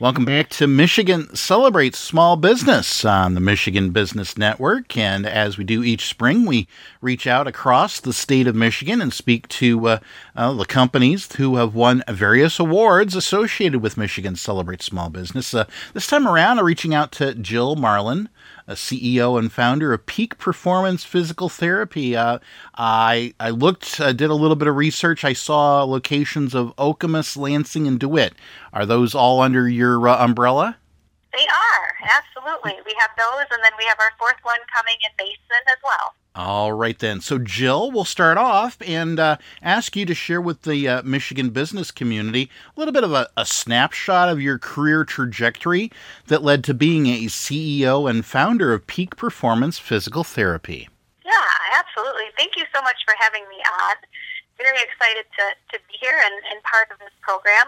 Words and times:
Welcome 0.00 0.24
back 0.24 0.48
to 0.52 0.66
Michigan 0.66 1.36
Celebrates 1.36 1.98
Small 1.98 2.36
Business 2.36 3.04
on 3.04 3.34
the 3.34 3.40
Michigan 3.40 3.90
Business 3.90 4.38
Network. 4.38 4.96
And 4.96 5.26
as 5.26 5.58
we 5.58 5.64
do 5.64 5.84
each 5.84 6.06
spring, 6.06 6.46
we 6.46 6.68
reach 7.02 7.26
out 7.26 7.46
across 7.46 8.00
the 8.00 8.14
state 8.14 8.46
of 8.46 8.54
Michigan 8.54 9.02
and 9.02 9.12
speak 9.12 9.46
to 9.48 9.86
uh, 9.86 9.98
uh, 10.34 10.54
the 10.54 10.64
companies 10.64 11.30
who 11.34 11.56
have 11.56 11.74
won 11.74 12.02
various 12.08 12.58
awards 12.58 13.14
associated 13.14 13.82
with 13.82 13.98
Michigan 13.98 14.36
Celebrates 14.36 14.86
Small 14.86 15.10
Business. 15.10 15.52
Uh, 15.52 15.66
this 15.92 16.06
time 16.06 16.26
around, 16.26 16.58
I'm 16.58 16.64
reaching 16.64 16.94
out 16.94 17.12
to 17.12 17.34
Jill 17.34 17.76
Marlan 17.76 18.28
a 18.70 18.74
CEO 18.74 19.36
and 19.36 19.52
founder 19.52 19.92
of 19.92 20.06
Peak 20.06 20.38
Performance 20.38 21.02
Physical 21.02 21.48
Therapy. 21.48 22.16
Uh, 22.16 22.38
I 22.78 23.34
I 23.40 23.50
looked, 23.50 24.00
uh, 24.00 24.12
did 24.12 24.30
a 24.30 24.34
little 24.34 24.54
bit 24.54 24.68
of 24.68 24.76
research. 24.76 25.24
I 25.24 25.32
saw 25.32 25.82
locations 25.82 26.54
of 26.54 26.74
Okemos, 26.76 27.36
Lansing, 27.36 27.88
and 27.88 27.98
DeWitt. 27.98 28.34
Are 28.72 28.86
those 28.86 29.14
all 29.14 29.40
under 29.40 29.68
your 29.68 30.08
uh, 30.08 30.24
umbrella? 30.24 30.76
They 31.32 31.46
are 31.46 31.80
absolutely. 32.18 32.74
We 32.84 32.94
have 32.98 33.10
those, 33.16 33.46
and 33.50 33.62
then 33.62 33.72
we 33.78 33.84
have 33.84 33.98
our 34.00 34.12
fourth 34.18 34.36
one 34.42 34.58
coming 34.74 34.96
in 35.04 35.10
Mason 35.18 35.62
as 35.68 35.76
well. 35.84 36.14
All 36.34 36.72
right, 36.72 36.98
then. 36.98 37.20
So, 37.20 37.38
Jill, 37.38 37.90
we'll 37.90 38.04
start 38.04 38.38
off 38.38 38.78
and 38.86 39.18
uh, 39.18 39.36
ask 39.62 39.96
you 39.96 40.06
to 40.06 40.14
share 40.14 40.40
with 40.40 40.62
the 40.62 40.88
uh, 40.88 41.02
Michigan 41.02 41.50
business 41.50 41.90
community 41.90 42.48
a 42.76 42.80
little 42.80 42.92
bit 42.92 43.02
of 43.02 43.12
a, 43.12 43.28
a, 43.36 43.44
snapshot 43.44 44.28
of 44.28 44.40
your 44.40 44.56
career 44.56 45.04
trajectory 45.04 45.90
that 46.28 46.42
led 46.42 46.62
to 46.64 46.74
being 46.74 47.06
a 47.06 47.26
CEO 47.26 48.08
and 48.08 48.24
founder 48.24 48.72
of 48.72 48.86
Peak 48.86 49.16
Performance 49.16 49.78
Physical 49.80 50.22
Therapy. 50.22 50.88
Yeah, 51.24 51.32
absolutely. 51.76 52.26
Thank 52.36 52.56
you 52.56 52.64
so 52.72 52.80
much 52.82 52.96
for 53.04 53.14
having 53.18 53.42
me 53.48 53.56
on. 53.82 53.96
Very 54.56 54.78
excited 54.78 55.26
to, 55.36 55.76
to 55.76 55.84
be 55.88 55.98
here 56.00 56.16
and, 56.24 56.34
and 56.52 56.62
part 56.62 56.90
of 56.92 56.98
this 57.00 57.14
program. 57.22 57.66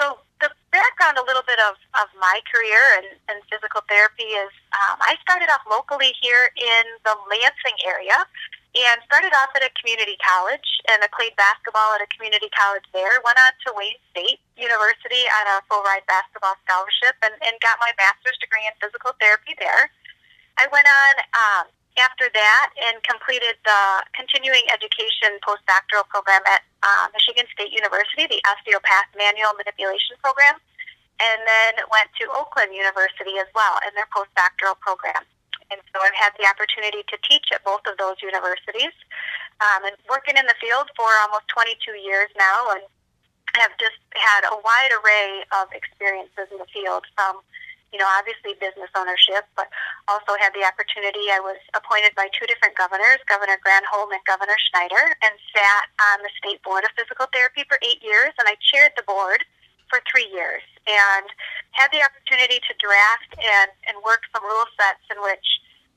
So, 0.00 0.16
the 0.40 0.48
background 0.72 1.20
a 1.20 1.24
little 1.28 1.44
bit 1.44 1.60
of, 1.60 1.76
of 2.00 2.08
my 2.16 2.40
career 2.48 2.80
and, 2.96 3.12
and 3.28 3.44
physical 3.52 3.84
therapy 3.84 4.32
is 4.32 4.48
um, 4.72 4.96
I 5.04 5.20
started 5.20 5.52
off 5.52 5.60
locally 5.68 6.16
here 6.16 6.48
in 6.56 6.84
the 7.04 7.12
Lansing 7.28 7.76
area 7.84 8.16
and 8.72 8.96
started 9.04 9.36
off 9.36 9.52
at 9.52 9.60
a 9.60 9.68
community 9.76 10.16
college 10.24 10.64
and 10.88 11.04
I 11.04 11.12
played 11.12 11.36
basketball 11.36 11.92
at 11.92 12.00
a 12.00 12.08
community 12.08 12.48
college 12.56 12.88
there. 12.96 13.20
Went 13.20 13.36
on 13.36 13.52
to 13.68 13.76
Wayne 13.76 14.00
State 14.16 14.40
University 14.56 15.28
on 15.42 15.44
a 15.52 15.56
full 15.68 15.84
ride 15.84 16.08
basketball 16.08 16.56
scholarship 16.64 17.20
and, 17.20 17.36
and 17.44 17.60
got 17.60 17.76
my 17.76 17.92
master's 18.00 18.40
degree 18.40 18.64
in 18.64 18.72
physical 18.80 19.12
therapy 19.20 19.52
there. 19.60 19.92
I 20.56 20.64
went 20.72 20.88
on 20.88 21.12
um, 21.36 21.64
after 22.00 22.32
that 22.32 22.72
and 22.88 22.98
completed 23.04 23.60
the 23.62 23.82
continuing 24.16 24.64
education 24.72 25.36
postdoctoral 25.44 26.08
program 26.08 26.40
at 26.48 26.64
uh, 26.82 27.12
Michigan 27.12 27.44
State 27.52 27.70
University, 27.70 28.24
the 28.26 28.40
osteopath 28.48 29.12
manual 29.14 29.52
manipulation 29.54 30.16
program, 30.24 30.56
and 31.20 31.38
then 31.44 31.76
went 31.92 32.08
to 32.16 32.24
Oakland 32.32 32.72
University 32.72 33.36
as 33.36 33.48
well 33.52 33.76
in 33.84 33.92
their 33.92 34.08
postdoctoral 34.08 34.80
program. 34.80 35.20
And 35.70 35.78
so 35.92 36.02
I've 36.02 36.16
had 36.16 36.34
the 36.40 36.48
opportunity 36.48 37.06
to 37.06 37.16
teach 37.22 37.52
at 37.54 37.62
both 37.62 37.84
of 37.86 37.94
those 38.00 38.18
universities 38.24 38.96
um, 39.62 39.86
and 39.86 39.94
working 40.08 40.34
in 40.34 40.48
the 40.48 40.58
field 40.58 40.90
for 40.98 41.06
almost 41.22 41.46
22 41.52 41.94
years 42.00 42.32
now 42.34 42.74
and 42.74 42.82
have 43.54 43.70
just 43.78 43.98
had 44.16 44.42
a 44.50 44.56
wide 44.56 44.92
array 44.98 45.44
of 45.62 45.70
experiences 45.70 46.50
in 46.50 46.58
the 46.58 46.70
field 46.72 47.06
from 47.14 47.38
you 47.90 47.98
know, 47.98 48.06
obviously 48.06 48.54
business 48.62 48.90
ownership, 48.94 49.46
but 49.58 49.66
also 50.06 50.38
had 50.38 50.54
the 50.54 50.62
opportunity. 50.62 51.30
I 51.30 51.42
was 51.42 51.58
appointed 51.74 52.14
by 52.14 52.30
two 52.30 52.46
different 52.46 52.78
governors, 52.78 53.18
Governor 53.26 53.58
Granholm 53.58 54.14
and 54.14 54.22
Governor 54.26 54.56
Snyder, 54.70 55.18
and 55.22 55.34
sat 55.50 55.84
on 56.14 56.22
the 56.22 56.30
State 56.38 56.62
Board 56.62 56.86
of 56.86 56.94
Physical 56.94 57.26
Therapy 57.34 57.66
for 57.66 57.78
eight 57.82 57.98
years, 58.02 58.30
and 58.38 58.46
I 58.46 58.54
chaired 58.62 58.94
the 58.94 59.06
board 59.06 59.42
for 59.90 59.98
three 60.06 60.30
years 60.30 60.62
and 60.86 61.26
had 61.74 61.90
the 61.90 61.98
opportunity 61.98 62.62
to 62.62 62.72
draft 62.78 63.30
and, 63.34 63.70
and 63.90 63.98
work 64.06 64.22
some 64.30 64.46
rule 64.46 64.70
sets 64.78 65.02
in 65.10 65.18
which 65.18 65.42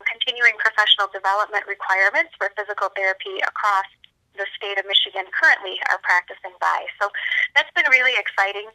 continuing 0.03 0.57
professional 0.57 1.07
development 1.13 1.63
requirements 1.69 2.33
for 2.35 2.51
physical 2.57 2.89
therapy 2.97 3.39
across 3.45 3.87
the 4.35 4.49
state 4.57 4.81
of 4.81 4.85
Michigan 4.89 5.29
currently 5.29 5.77
are 5.93 6.01
practicing 6.01 6.51
by. 6.57 6.89
So 6.97 7.13
that's 7.53 7.69
been 7.77 7.87
really 7.93 8.17
exciting 8.17 8.67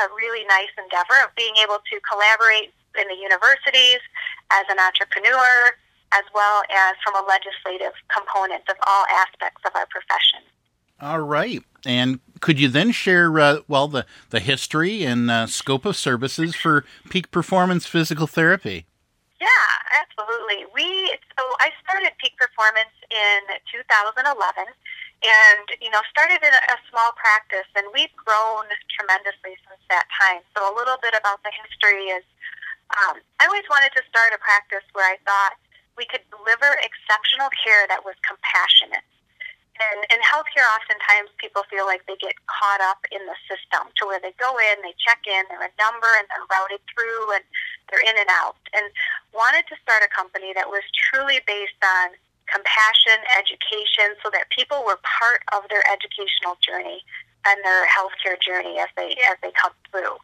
a 0.00 0.08
really 0.16 0.44
nice 0.48 0.72
endeavor 0.76 1.20
of 1.24 1.34
being 1.36 1.54
able 1.62 1.78
to 1.78 1.96
collaborate 2.08 2.72
in 2.98 3.06
the 3.08 3.16
universities 3.16 4.00
as 4.50 4.64
an 4.68 4.78
entrepreneur, 4.80 5.76
as 6.12 6.24
well 6.34 6.62
as 6.70 6.96
from 7.04 7.14
a 7.14 7.24
legislative 7.26 7.92
component 8.08 8.66
of 8.68 8.76
all 8.86 9.04
aspects 9.06 9.62
of 9.64 9.72
our 9.76 9.86
profession. 9.86 10.42
All 11.00 11.20
right. 11.20 11.62
And 11.86 12.20
could 12.40 12.60
you 12.60 12.68
then 12.68 12.92
share, 12.92 13.32
uh, 13.38 13.58
well, 13.68 13.88
the, 13.88 14.04
the 14.30 14.40
history 14.40 15.04
and 15.04 15.30
uh, 15.30 15.46
scope 15.46 15.86
of 15.86 15.96
services 15.96 16.54
for 16.54 16.84
Peak 17.08 17.30
Performance 17.30 17.86
Physical 17.86 18.26
Therapy? 18.26 18.84
Yeah, 19.40 19.48
absolutely. 19.96 20.66
We 20.74 21.16
so 21.38 21.44
I 21.60 21.70
started 21.82 22.12
Peak 22.20 22.36
Performance 22.36 22.92
in 23.08 23.40
2011 23.72 24.68
and 25.20 25.66
you 25.84 25.92
know 25.92 26.00
started 26.08 26.40
in 26.40 26.54
a 26.54 26.76
small 26.88 27.12
practice 27.16 27.68
and 27.76 27.84
we've 27.92 28.12
grown 28.16 28.64
tremendously 28.88 29.56
since 29.68 29.82
that 29.92 30.08
time. 30.16 30.40
So 30.56 30.64
a 30.64 30.74
little 30.74 30.96
bit 31.04 31.12
about 31.12 31.44
the 31.44 31.52
history 31.52 32.08
is 32.12 32.24
um, 32.98 33.22
i 33.38 33.46
always 33.46 33.66
wanted 33.70 33.94
to 33.94 34.02
start 34.08 34.34
a 34.34 34.40
practice 34.40 34.82
where 34.96 35.06
i 35.06 35.20
thought 35.22 35.54
we 35.98 36.08
could 36.08 36.24
deliver 36.32 36.80
exceptional 36.80 37.52
care 37.52 37.84
that 37.92 38.00
was 38.08 38.16
compassionate. 38.24 39.04
And 39.80 40.04
in 40.12 40.20
healthcare 40.24 40.68
oftentimes 40.76 41.32
people 41.36 41.64
feel 41.68 41.84
like 41.84 42.04
they 42.08 42.16
get 42.16 42.36
caught 42.48 42.80
up 42.84 43.04
in 43.12 43.20
the 43.24 43.36
system 43.48 43.92
to 44.00 44.08
where 44.08 44.20
they 44.20 44.32
go 44.40 44.56
in 44.56 44.80
they 44.80 44.96
check 44.96 45.20
in 45.28 45.44
they're 45.52 45.68
a 45.68 45.72
number 45.76 46.08
and 46.16 46.24
they're 46.32 46.48
routed 46.48 46.80
through 46.88 47.36
and 47.36 47.44
they're 47.88 48.04
in 48.04 48.16
and 48.16 48.30
out. 48.32 48.56
And 48.72 48.88
wanted 49.36 49.66
to 49.68 49.76
start 49.82 50.00
a 50.00 50.08
company 50.08 50.54
that 50.54 50.70
was 50.70 50.84
truly 50.94 51.40
based 51.44 51.80
on 51.84 52.16
compassion, 52.50 53.22
education, 53.38 54.18
so 54.22 54.28
that 54.34 54.50
people 54.50 54.82
were 54.84 54.98
part 55.06 55.46
of 55.54 55.64
their 55.70 55.86
educational 55.86 56.58
journey 56.60 57.06
and 57.46 57.56
their 57.64 57.86
healthcare 57.86 58.36
journey 58.36 58.78
as 58.78 58.90
they 58.96 59.16
as 59.24 59.38
they 59.40 59.52
come 59.56 59.72
through. 59.90 60.18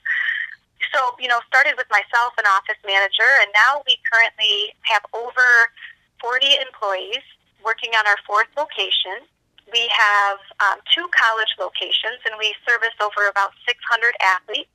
So, 0.92 1.16
you 1.18 1.28
know, 1.28 1.40
started 1.48 1.74
with 1.76 1.88
myself, 1.88 2.36
an 2.38 2.44
office 2.44 2.78
manager, 2.84 3.28
and 3.40 3.48
now 3.54 3.82
we 3.86 3.96
currently 4.12 4.76
have 4.84 5.02
over 5.16 5.72
40 6.20 6.46
employees 6.60 7.24
working 7.64 7.90
on 7.96 8.06
our 8.06 8.16
fourth 8.26 8.48
location. 8.56 9.24
We 9.72 9.90
have 9.90 10.38
um, 10.62 10.78
two 10.94 11.08
college 11.10 11.50
locations, 11.58 12.22
and 12.24 12.38
we 12.38 12.54
service 12.62 12.94
over 13.02 13.26
about 13.26 13.50
600 13.66 13.76
athletes 14.22 14.70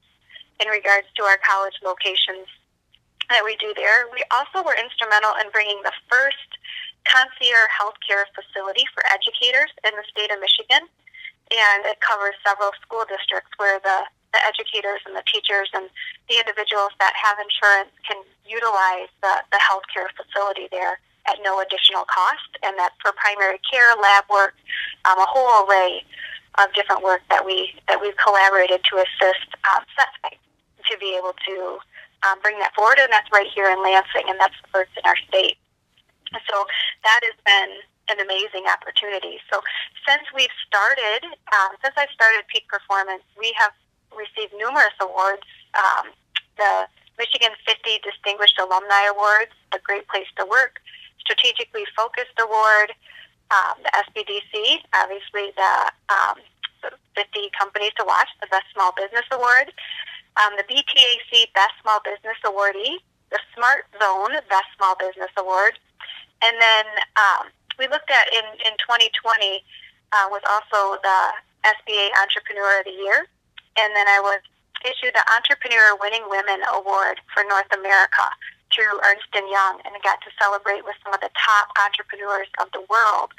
in 0.60 0.68
regards 0.68 1.08
to 1.16 1.24
our 1.24 1.40
college 1.42 1.78
locations 1.82 2.50
that 3.32 3.42
we 3.46 3.56
do 3.56 3.74
there. 3.74 4.12
We 4.12 4.22
also 4.30 4.62
were 4.62 4.76
instrumental 4.76 5.32
in 5.40 5.50
bringing 5.56 5.80
the 5.82 5.96
first 6.12 6.52
concierge 7.06 7.72
healthcare 7.72 8.26
facility 8.36 8.86
for 8.94 9.04
educators 9.10 9.72
in 9.84 9.94
the 9.98 10.06
state 10.10 10.32
of 10.32 10.40
Michigan, 10.40 10.86
and 11.52 11.80
it 11.86 12.00
covers 12.00 12.36
several 12.46 12.72
school 12.82 13.04
districts 13.10 13.52
where 13.58 13.80
the, 13.84 14.08
the 14.34 14.42
educators 14.46 15.04
and 15.06 15.16
the 15.16 15.26
teachers 15.28 15.70
and 15.74 15.90
the 16.30 16.40
individuals 16.40 16.94
that 17.00 17.14
have 17.18 17.38
insurance 17.42 17.92
can 18.08 18.22
utilize 18.48 19.12
the, 19.22 19.44
the 19.52 19.60
healthcare 19.60 20.08
facility 20.16 20.68
there 20.72 21.00
at 21.30 21.38
no 21.44 21.62
additional 21.62 22.06
cost, 22.10 22.50
and 22.64 22.74
that's 22.80 22.96
for 23.02 23.14
primary 23.14 23.60
care, 23.70 23.94
lab 24.02 24.26
work, 24.30 24.56
um, 25.06 25.20
a 25.20 25.28
whole 25.30 25.68
array 25.68 26.02
of 26.58 26.74
different 26.74 27.04
work 27.04 27.22
that 27.30 27.46
we 27.46 27.72
that 27.88 28.02
we've 28.02 28.18
collaborated 28.18 28.82
to 28.90 28.98
assist 28.98 29.48
um, 29.70 29.86
to 30.90 30.98
be 30.98 31.16
able 31.16 31.34
to 31.46 31.78
um, 32.28 32.40
bring 32.42 32.58
that 32.60 32.74
forward, 32.76 32.98
and 33.00 33.12
that's 33.12 33.30
right 33.32 33.48
here 33.54 33.70
in 33.70 33.82
Lansing, 33.84 34.28
and 34.28 34.40
that's 34.40 34.56
the 34.62 34.68
first 34.74 34.92
in 34.98 35.04
our 35.06 35.18
state. 35.30 35.58
So 36.32 36.66
that 37.04 37.20
has 37.24 37.38
been 37.44 37.72
an 38.08 38.20
amazing 38.24 38.68
opportunity. 38.68 39.40
So 39.52 39.62
since 40.08 40.24
we've 40.36 40.54
started, 40.68 41.28
um, 41.52 41.76
since 41.84 41.96
I've 41.98 42.12
started 42.12 42.48
Peak 42.48 42.68
Performance, 42.68 43.24
we 43.40 43.56
have 43.60 43.72
received 44.16 44.54
numerous 44.56 44.96
awards. 45.00 45.44
Um, 45.76 46.12
the 46.58 46.88
Michigan 47.20 47.52
50 47.68 48.00
Distinguished 48.04 48.60
Alumni 48.60 49.08
Awards, 49.12 49.52
the 49.72 49.80
Great 49.84 50.08
Place 50.08 50.28
to 50.40 50.46
Work, 50.46 50.80
Strategically 51.20 51.84
Focused 51.96 52.36
Award, 52.40 52.96
um, 53.52 53.76
the 53.84 53.92
SBDC, 53.92 54.84
obviously 54.96 55.52
the, 55.56 55.74
um, 56.12 56.40
50 57.16 57.52
Companies 57.58 57.92
to 57.98 58.04
Watch, 58.08 58.30
the 58.42 58.48
Best 58.48 58.66
Small 58.74 58.92
Business 58.96 59.28
Award, 59.32 59.72
um, 60.40 60.56
the 60.58 60.64
BTAC 60.64 61.54
Best 61.54 61.76
Small 61.84 62.00
Business 62.04 62.40
Awardee, 62.44 62.98
the 63.30 63.40
Smart 63.54 63.86
Zone 64.02 64.34
Best 64.50 64.72
Small 64.78 64.96
Business 64.96 65.32
Award, 65.38 65.78
and 66.42 66.56
then 66.60 66.86
um, 67.18 67.54
we 67.78 67.88
looked 67.88 68.10
at 68.10 68.28
in, 68.34 68.46
in 68.66 68.74
2020 68.82 69.64
uh, 70.12 70.28
was 70.30 70.44
also 70.50 71.00
the 71.02 71.20
SBA 71.64 72.10
Entrepreneur 72.20 72.80
of 72.80 72.86
the 72.86 72.98
Year. 72.98 73.26
And 73.80 73.96
then 73.96 74.08
I 74.08 74.20
was 74.20 74.42
issued 74.84 75.14
the 75.14 75.26
Entrepreneur 75.32 75.96
Winning 76.02 76.26
Women 76.28 76.60
Award 76.74 77.22
for 77.32 77.46
North 77.48 77.70
America 77.72 78.28
through 78.74 79.00
Ernst 79.04 79.30
& 79.32 79.36
Young 79.36 79.80
and 79.86 79.94
got 80.04 80.20
to 80.26 80.32
celebrate 80.40 80.84
with 80.84 80.96
some 81.04 81.14
of 81.14 81.22
the 81.22 81.32
top 81.38 81.70
entrepreneurs 81.80 82.50
of 82.60 82.72
the 82.72 82.84
world 82.90 83.32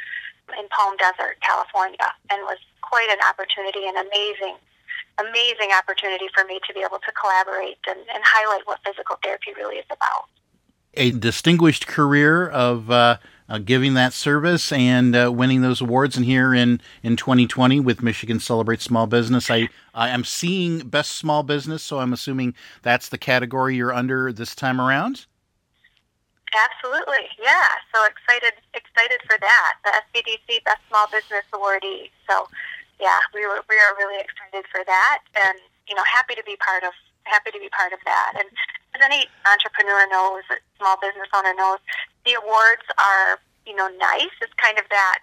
in 0.58 0.68
Palm 0.68 0.96
Desert, 0.96 1.40
California, 1.40 2.12
and 2.30 2.44
was 2.44 2.60
quite 2.82 3.08
an 3.08 3.20
opportunity 3.24 3.88
and 3.88 3.96
amazing 3.96 4.56
amazing 5.20 5.68
opportunity 5.76 6.24
for 6.32 6.42
me 6.44 6.58
to 6.66 6.72
be 6.72 6.80
able 6.80 6.96
to 6.96 7.12
collaborate 7.12 7.76
and, 7.86 8.00
and 8.00 8.24
highlight 8.24 8.66
what 8.66 8.80
physical 8.80 9.16
therapy 9.22 9.52
really 9.56 9.76
is 9.76 9.84
about. 9.92 10.24
A 10.94 11.10
distinguished 11.10 11.86
career 11.86 12.48
of 12.48 12.90
uh, 12.90 13.16
uh, 13.48 13.58
giving 13.58 13.94
that 13.94 14.12
service 14.12 14.72
and 14.72 15.14
uh, 15.14 15.30
winning 15.32 15.60
those 15.60 15.80
awards. 15.80 16.16
And 16.16 16.24
here 16.24 16.54
in, 16.54 16.80
in 17.02 17.16
2020 17.16 17.80
with 17.80 18.02
Michigan 18.02 18.40
Celebrate 18.40 18.80
Small 18.80 19.06
Business, 19.06 19.50
I, 19.50 19.68
I 19.94 20.08
am 20.08 20.24
seeing 20.24 20.80
Best 20.88 21.12
Small 21.12 21.42
Business, 21.42 21.82
so 21.82 21.98
I'm 21.98 22.12
assuming 22.12 22.54
that's 22.82 23.08
the 23.08 23.18
category 23.18 23.76
you're 23.76 23.92
under 23.92 24.32
this 24.32 24.54
time 24.54 24.80
around? 24.80 25.26
Absolutely, 26.52 27.28
yeah. 27.40 27.80
So 27.94 28.04
excited, 28.04 28.52
excited 28.74 29.20
for 29.24 29.36
that. 29.40 29.72
The 29.84 29.92
SBDC 30.12 30.64
Best 30.64 30.80
Small 30.88 31.06
Business 31.08 31.44
Awardee. 31.52 32.12
So, 32.28 32.48
yeah, 33.00 33.20
we 33.32 33.46
were 33.46 33.64
we 33.68 33.76
are 33.76 33.96
really 33.96 34.20
excited 34.20 34.68
for 34.70 34.84
that, 34.84 35.20
and 35.32 35.58
you 35.88 35.94
know, 35.94 36.04
happy 36.04 36.34
to 36.34 36.42
be 36.44 36.56
part 36.56 36.84
of 36.84 36.92
happy 37.24 37.50
to 37.52 37.58
be 37.58 37.68
part 37.70 37.92
of 37.92 38.00
that. 38.04 38.32
And 38.36 38.48
as 38.94 39.00
any 39.00 39.26
entrepreneur 39.48 40.06
knows, 40.08 40.44
a 40.52 40.56
small 40.78 40.96
business 41.00 41.28
owner 41.34 41.54
knows, 41.56 41.78
the 42.24 42.34
awards 42.34 42.84
are 42.98 43.40
you 43.66 43.74
know 43.74 43.88
nice. 43.98 44.32
It's 44.40 44.54
kind 44.58 44.78
of 44.78 44.84
that 44.90 45.20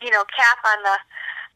you 0.00 0.10
know 0.10 0.24
cap 0.30 0.58
on 0.64 0.82
the 0.82 0.96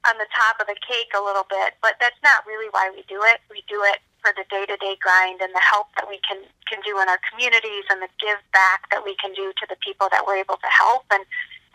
on 0.07 0.15
the 0.19 0.31
top 0.31 0.63
of 0.63 0.67
the 0.71 0.79
cake 0.79 1.11
a 1.19 1.23
little 1.23 1.47
bit, 1.51 1.75
but 1.83 1.99
that's 1.99 2.19
not 2.23 2.47
really 2.47 2.71
why 2.71 2.91
we 2.95 3.03
do 3.11 3.19
it. 3.27 3.43
We 3.51 3.67
do 3.67 3.83
it 3.83 3.99
for 4.23 4.31
the 4.35 4.47
day 4.51 4.67
to 4.67 4.77
day 4.79 4.95
grind 5.03 5.43
and 5.43 5.55
the 5.55 5.63
help 5.63 5.91
that 5.99 6.09
we 6.09 6.19
can 6.27 6.43
can 6.67 6.83
do 6.83 6.99
in 6.99 7.07
our 7.09 7.19
communities 7.31 7.87
and 7.91 8.03
the 8.03 8.11
give 8.19 8.39
back 8.53 8.91
that 8.91 9.07
we 9.07 9.15
can 9.19 9.35
do 9.35 9.53
to 9.55 9.65
the 9.71 9.79
people 9.83 10.11
that 10.11 10.27
we're 10.27 10.39
able 10.39 10.59
to 10.59 10.71
help. 10.71 11.07
And 11.11 11.23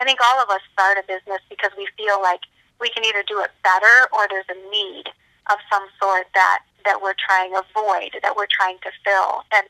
I 0.00 0.04
think 0.04 0.20
all 0.20 0.40
of 0.40 0.50
us 0.50 0.60
start 0.72 0.98
a 0.98 1.04
business 1.06 1.40
because 1.48 1.72
we 1.76 1.88
feel 1.96 2.20
like 2.20 2.44
we 2.80 2.90
can 2.90 3.04
either 3.04 3.22
do 3.22 3.40
it 3.40 3.54
better 3.62 4.10
or 4.12 4.26
there's 4.28 4.48
a 4.50 4.58
need 4.68 5.08
of 5.50 5.58
some 5.70 5.86
sort 6.00 6.26
that 6.34 6.66
that 6.84 7.02
we're 7.02 7.18
trying 7.18 7.52
to 7.52 7.62
avoid, 7.62 8.18
that 8.22 8.36
we're 8.36 8.50
trying 8.50 8.78
to 8.82 8.90
fill. 9.04 9.44
And 9.52 9.66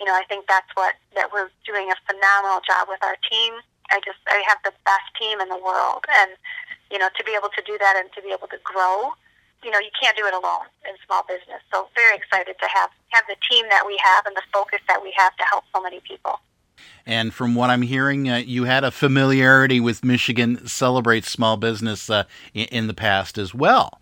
you 0.00 0.06
know, 0.06 0.14
I 0.14 0.22
think 0.28 0.46
that's 0.46 0.70
what 0.74 0.94
that 1.14 1.32
we're 1.32 1.50
doing 1.66 1.90
a 1.90 1.98
phenomenal 2.06 2.60
job 2.62 2.86
with 2.88 3.02
our 3.02 3.16
team. 3.28 3.54
I 3.90 4.00
just 4.04 4.18
I 4.28 4.42
have 4.46 4.58
the 4.64 4.72
best 4.84 5.08
team 5.18 5.40
in 5.40 5.48
the 5.48 5.58
world, 5.58 6.04
and 6.10 6.30
you 6.90 6.98
know, 6.98 7.08
to 7.16 7.24
be 7.24 7.34
able 7.34 7.50
to 7.50 7.62
do 7.66 7.76
that 7.78 7.94
and 7.98 8.10
to 8.14 8.22
be 8.22 8.30
able 8.30 8.48
to 8.48 8.58
grow, 8.62 9.12
you 9.64 9.70
know, 9.70 9.78
you 9.78 9.90
can't 10.00 10.16
do 10.16 10.26
it 10.26 10.34
alone 10.34 10.70
in 10.86 10.94
small 11.04 11.24
business. 11.26 11.60
So 11.72 11.88
very 11.94 12.16
excited 12.16 12.56
to 12.58 12.68
have 12.68 12.90
have 13.10 13.24
the 13.28 13.36
team 13.50 13.66
that 13.70 13.84
we 13.86 13.98
have 14.02 14.26
and 14.26 14.36
the 14.36 14.46
focus 14.52 14.80
that 14.88 15.02
we 15.02 15.12
have 15.16 15.36
to 15.36 15.44
help 15.44 15.64
so 15.74 15.82
many 15.82 16.00
people. 16.00 16.40
And 17.06 17.32
from 17.32 17.54
what 17.54 17.70
I'm 17.70 17.82
hearing, 17.82 18.28
uh, 18.28 18.36
you 18.36 18.64
had 18.64 18.84
a 18.84 18.90
familiarity 18.90 19.80
with 19.80 20.04
Michigan 20.04 20.66
Celebrate 20.66 21.24
Small 21.24 21.56
Business 21.56 22.10
uh, 22.10 22.24
in, 22.54 22.66
in, 22.66 22.86
the 22.86 22.94
past 22.94 23.38
as 23.38 23.54
well. 23.54 24.00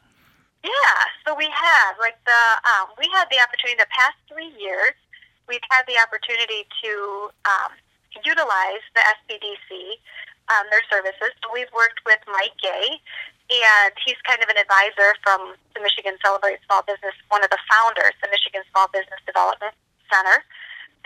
Yeah, 0.67 0.99
so 1.23 1.39
we 1.39 1.47
have 1.47 1.95
like 2.03 2.19
the 2.27 2.43
um, 2.67 2.91
we 2.99 3.07
had 3.15 3.31
the 3.31 3.39
opportunity 3.39 3.79
the 3.79 3.87
past 3.95 4.19
three 4.27 4.51
years 4.59 4.99
we've 5.49 5.65
had 5.71 5.87
the 5.87 5.99
opportunity 5.99 6.67
to 6.83 7.31
um, 7.47 7.73
utilize 8.23 8.83
the 8.95 9.03
SBDC, 9.23 9.99
um, 10.51 10.67
their 10.71 10.83
services. 10.91 11.35
So 11.43 11.51
we've 11.55 11.71
worked 11.75 12.03
with 12.07 12.19
Mike 12.27 12.55
Gay, 12.59 12.99
and 13.51 13.95
he's 14.03 14.19
kind 14.27 14.43
of 14.43 14.51
an 14.51 14.59
advisor 14.59 15.15
from 15.23 15.55
the 15.75 15.81
Michigan 15.83 16.19
Celebrate 16.23 16.59
Small 16.67 16.83
Business, 16.83 17.15
one 17.31 17.47
of 17.47 17.51
the 17.51 17.63
founders, 17.71 18.15
the 18.23 18.31
Michigan 18.31 18.67
Small 18.75 18.91
Business 18.91 19.23
Development 19.27 19.75
Center. 20.11 20.43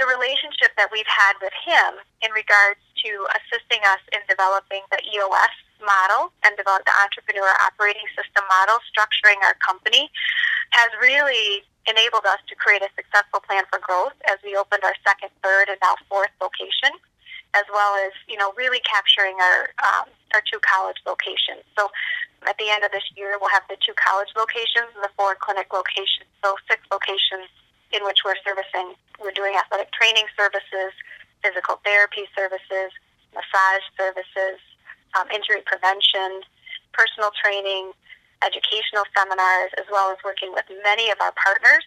The 0.00 0.08
relationship 0.08 0.72
that 0.80 0.88
we've 0.88 1.08
had 1.08 1.36
with 1.44 1.52
him 1.60 2.00
in 2.24 2.32
regards 2.32 2.80
to 3.04 3.10
assisting 3.36 3.84
us 3.84 4.00
in 4.16 4.24
developing 4.24 4.80
the 4.88 5.00
EOS 5.04 5.52
model 5.82 6.32
and 6.44 6.56
develop 6.56 6.84
the 6.84 6.94
entrepreneur 7.00 7.50
operating 7.64 8.06
system 8.14 8.44
model, 8.48 8.78
structuring 8.88 9.40
our 9.44 9.54
company, 9.60 10.08
has 10.70 10.90
really 11.00 11.64
enabled 11.88 12.24
us 12.28 12.38
to 12.46 12.54
create 12.54 12.82
a 12.82 12.90
successful 12.94 13.40
plan 13.40 13.64
for 13.72 13.80
growth 13.82 14.14
as 14.28 14.38
we 14.44 14.54
opened 14.54 14.84
our 14.84 14.94
second, 15.02 15.32
third, 15.42 15.68
and 15.72 15.78
now 15.82 15.96
fourth 16.08 16.30
location, 16.38 16.92
as 17.56 17.64
well 17.72 17.96
as 18.06 18.12
you 18.28 18.36
know 18.36 18.52
really 18.56 18.80
capturing 18.84 19.34
our 19.40 19.72
um, 19.82 20.06
our 20.34 20.42
two 20.46 20.60
college 20.62 21.00
locations. 21.08 21.64
So 21.74 21.90
at 22.46 22.56
the 22.56 22.70
end 22.70 22.84
of 22.84 22.92
this 22.92 23.04
year, 23.16 23.36
we'll 23.40 23.52
have 23.52 23.66
the 23.68 23.76
two 23.80 23.92
college 23.98 24.30
locations 24.36 24.88
and 24.94 25.02
the 25.04 25.12
four 25.16 25.36
clinic 25.36 25.72
locations. 25.72 26.28
So 26.44 26.56
six 26.68 26.80
locations 26.88 27.50
in 27.92 28.04
which 28.04 28.22
we're 28.24 28.38
servicing. 28.46 28.94
We're 29.18 29.34
doing 29.34 29.58
athletic 29.58 29.92
training 29.92 30.24
services, 30.38 30.94
physical 31.42 31.82
therapy 31.84 32.24
services, 32.32 32.94
massage 33.34 33.84
services, 33.98 34.62
um, 35.18 35.26
injury 35.30 35.62
prevention, 35.66 36.42
personal 36.92 37.30
training, 37.42 37.92
educational 38.42 39.04
seminars, 39.16 39.70
as 39.78 39.84
well 39.90 40.10
as 40.10 40.18
working 40.24 40.52
with 40.52 40.64
many 40.82 41.10
of 41.10 41.20
our 41.20 41.32
partners 41.36 41.84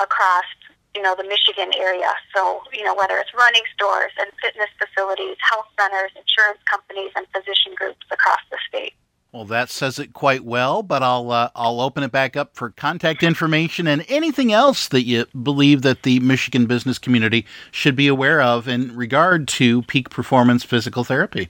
across 0.00 0.46
you 0.94 1.00
know 1.00 1.14
the 1.16 1.24
Michigan 1.24 1.70
area. 1.76 2.12
So 2.34 2.62
you 2.72 2.84
know 2.84 2.94
whether 2.94 3.16
it's 3.18 3.32
running 3.34 3.62
stores 3.74 4.12
and 4.18 4.30
fitness 4.42 4.68
facilities, 4.78 5.36
health 5.40 5.66
centers, 5.78 6.12
insurance 6.16 6.60
companies, 6.70 7.12
and 7.16 7.26
physician 7.32 7.74
groups 7.76 8.04
across 8.10 8.40
the 8.50 8.58
state. 8.68 8.94
Well, 9.32 9.46
that 9.46 9.70
says 9.70 9.98
it 9.98 10.12
quite 10.12 10.44
well, 10.44 10.82
but 10.82 11.02
I'll 11.02 11.30
uh, 11.30 11.48
I'll 11.54 11.80
open 11.80 12.02
it 12.02 12.12
back 12.12 12.36
up 12.36 12.54
for 12.54 12.70
contact 12.70 13.22
information 13.22 13.86
and 13.86 14.04
anything 14.08 14.52
else 14.52 14.88
that 14.88 15.04
you 15.04 15.24
believe 15.26 15.80
that 15.82 16.02
the 16.02 16.20
Michigan 16.20 16.66
business 16.66 16.98
community 16.98 17.46
should 17.70 17.96
be 17.96 18.08
aware 18.08 18.42
of 18.42 18.68
in 18.68 18.94
regard 18.94 19.48
to 19.48 19.82
peak 19.82 20.10
performance 20.10 20.64
physical 20.64 21.04
therapy. 21.04 21.48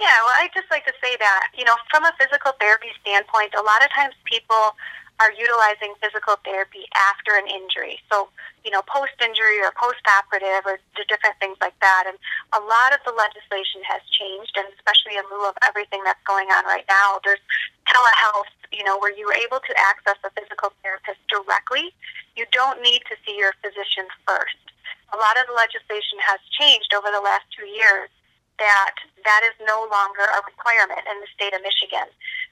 Yeah, 0.00 0.16
well, 0.24 0.32
I'd 0.40 0.56
just 0.56 0.72
like 0.72 0.88
to 0.88 0.96
say 0.96 1.12
that, 1.20 1.52
you 1.52 1.68
know, 1.68 1.76
from 1.92 2.08
a 2.08 2.12
physical 2.16 2.56
therapy 2.56 2.88
standpoint, 3.04 3.52
a 3.52 3.60
lot 3.60 3.84
of 3.84 3.92
times 3.92 4.16
people 4.24 4.72
are 5.20 5.28
utilizing 5.36 5.92
physical 6.00 6.40
therapy 6.40 6.88
after 6.96 7.36
an 7.36 7.44
injury. 7.44 8.00
So, 8.08 8.32
you 8.64 8.72
know, 8.72 8.80
post 8.88 9.12
injury 9.20 9.60
or 9.60 9.68
post 9.76 10.00
operative 10.08 10.64
or 10.64 10.80
different 11.04 11.36
things 11.36 11.60
like 11.60 11.76
that. 11.84 12.08
And 12.08 12.16
a 12.56 12.64
lot 12.64 12.96
of 12.96 13.04
the 13.04 13.12
legislation 13.12 13.84
has 13.84 14.00
changed, 14.08 14.56
and 14.56 14.64
especially 14.72 15.20
in 15.20 15.24
lieu 15.28 15.44
of 15.44 15.60
everything 15.60 16.00
that's 16.08 16.24
going 16.24 16.48
on 16.48 16.64
right 16.64 16.88
now, 16.88 17.20
there's 17.20 17.44
telehealth, 17.84 18.48
you 18.72 18.80
know, 18.80 18.96
where 18.96 19.12
you're 19.12 19.36
able 19.36 19.60
to 19.60 19.72
access 19.76 20.16
a 20.24 20.32
physical 20.32 20.72
therapist 20.80 21.20
directly. 21.28 21.92
You 22.40 22.48
don't 22.56 22.80
need 22.80 23.04
to 23.12 23.20
see 23.28 23.36
your 23.36 23.52
physician 23.60 24.08
first. 24.24 24.56
A 25.12 25.20
lot 25.20 25.36
of 25.36 25.44
the 25.44 25.52
legislation 25.52 26.16
has 26.24 26.40
changed 26.56 26.96
over 26.96 27.12
the 27.12 27.20
last 27.20 27.44
two 27.52 27.68
years 27.68 28.08
that 28.60 28.94
that 29.24 29.42
is 29.48 29.56
no 29.64 29.88
longer 29.88 30.24
a 30.24 30.40
requirement 30.44 31.00
in 31.08 31.16
the 31.20 31.28
state 31.32 31.56
of 31.56 31.64
Michigan 31.64 32.08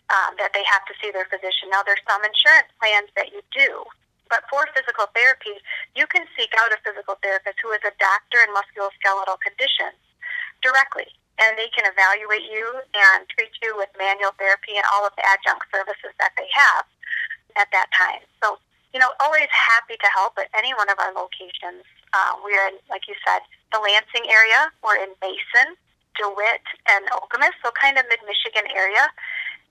um, 0.08 0.36
that 0.40 0.56
they 0.56 0.64
have 0.64 0.84
to 0.88 0.96
see 1.00 1.12
their 1.12 1.28
physician. 1.28 1.68
Now, 1.68 1.84
there's 1.84 2.02
some 2.08 2.24
insurance 2.24 2.72
plans 2.80 3.12
that 3.16 3.28
you 3.32 3.44
do, 3.52 3.84
but 4.32 4.44
for 4.48 4.64
physical 4.72 5.08
therapy, 5.12 5.56
you 5.96 6.08
can 6.08 6.24
seek 6.36 6.52
out 6.60 6.72
a 6.72 6.80
physical 6.84 7.16
therapist 7.20 7.60
who 7.60 7.72
is 7.72 7.84
a 7.84 7.92
doctor 8.00 8.40
in 8.44 8.52
musculoskeletal 8.52 9.40
conditions 9.40 10.00
directly, 10.60 11.08
and 11.40 11.56
they 11.56 11.68
can 11.72 11.88
evaluate 11.88 12.44
you 12.48 12.66
and 12.96 13.28
treat 13.32 13.52
you 13.60 13.76
with 13.76 13.88
manual 13.96 14.32
therapy 14.36 14.76
and 14.76 14.84
all 14.92 15.04
of 15.04 15.12
the 15.16 15.24
adjunct 15.24 15.68
services 15.72 16.12
that 16.20 16.32
they 16.36 16.48
have 16.52 16.84
at 17.56 17.68
that 17.72 17.88
time. 17.96 18.24
So, 18.44 18.60
you 18.92 19.00
know, 19.00 19.12
always 19.20 19.48
happy 19.52 19.96
to 20.00 20.08
help 20.12 20.36
at 20.40 20.48
any 20.56 20.72
one 20.72 20.88
of 20.88 20.96
our 21.00 21.12
locations. 21.12 21.84
Uh, 22.12 22.40
we're 22.40 22.68
in, 22.72 22.80
like 22.88 23.04
you 23.08 23.16
said, 23.24 23.44
the 23.72 23.80
Lansing 23.80 24.24
area. 24.28 24.72
We're 24.80 24.96
in 24.96 25.12
Mason. 25.20 25.76
DeWitt 26.18 26.66
and 26.90 27.06
Okemos, 27.14 27.54
so 27.62 27.70
kind 27.80 27.98
of 27.98 28.04
mid 28.10 28.18
Michigan 28.26 28.66
area. 28.74 29.06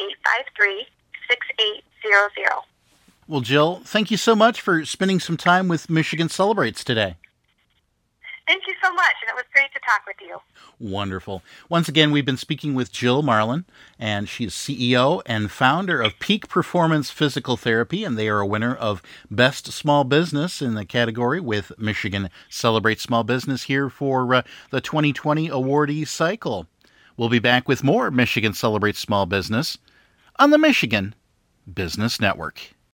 517-853-6800. 0.00 2.64
Well, 3.26 3.40
Jill, 3.40 3.80
thank 3.84 4.10
you 4.10 4.16
so 4.16 4.34
much 4.34 4.60
for 4.60 4.84
spending 4.84 5.20
some 5.20 5.36
time 5.36 5.68
with 5.68 5.88
Michigan 5.88 6.28
Celebrates 6.28 6.82
today. 6.84 7.14
Thank 8.46 8.66
you 8.66 8.74
so 8.82 8.92
much, 8.92 9.14
and 9.22 9.30
it 9.30 9.34
was 9.34 9.44
great 9.54 9.72
to 9.72 9.80
talk 9.80 10.02
with 10.06 10.16
you. 10.20 10.38
Wonderful. 10.78 11.42
Once 11.70 11.88
again, 11.88 12.10
we've 12.10 12.26
been 12.26 12.36
speaking 12.36 12.74
with 12.74 12.92
Jill 12.92 13.22
Marlan, 13.22 13.64
and 13.98 14.28
she's 14.28 14.52
CEO 14.52 15.22
and 15.24 15.50
founder 15.50 16.02
of 16.02 16.18
Peak 16.18 16.48
Performance 16.48 17.10
Physical 17.10 17.56
Therapy, 17.56 18.04
and 18.04 18.18
they 18.18 18.28
are 18.28 18.40
a 18.40 18.46
winner 18.46 18.74
of 18.74 19.00
Best 19.30 19.72
Small 19.72 20.04
Business 20.04 20.60
in 20.60 20.74
the 20.74 20.84
category 20.84 21.40
with 21.40 21.72
Michigan 21.78 22.28
Celebrate 22.50 23.00
Small 23.00 23.24
Business 23.24 23.62
here 23.62 23.88
for 23.88 24.34
uh, 24.34 24.42
the 24.70 24.82
2020 24.82 25.48
awardee 25.48 26.06
cycle. 26.06 26.66
We'll 27.16 27.30
be 27.30 27.38
back 27.38 27.66
with 27.66 27.82
more 27.82 28.10
Michigan 28.10 28.52
Celebrate 28.52 28.96
Small 28.96 29.24
Business 29.24 29.78
on 30.38 30.50
the 30.50 30.58
Michigan 30.58 31.14
Business 31.72 32.20
Network. 32.20 32.74